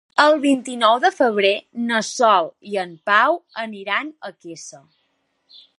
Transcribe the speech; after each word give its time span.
El 0.21 0.35
vint-i-nou 0.43 0.95
de 1.03 1.11
febrer 1.17 1.51
na 1.91 1.99
Sol 2.07 2.49
i 2.73 2.81
en 2.85 2.97
Pau 3.11 3.39
aniran 3.67 4.13
a 4.31 4.37
Quesa. 4.39 4.83